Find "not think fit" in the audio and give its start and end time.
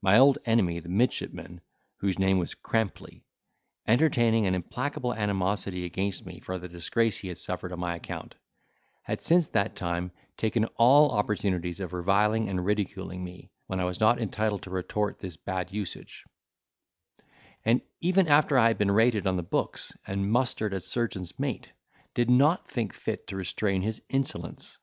22.30-23.26